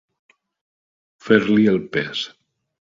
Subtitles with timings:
[1.27, 2.27] Fer-li el pes.